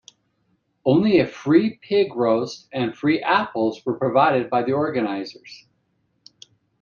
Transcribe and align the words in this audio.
Only 0.83 1.19
a 1.19 1.27
free 1.27 1.77
pig 1.83 2.15
roast 2.15 2.67
and 2.71 2.97
free 2.97 3.21
apples 3.21 3.85
were 3.85 3.99
provided 3.99 4.49
by 4.49 4.63
the 4.63 4.71
organizers. 4.71 5.67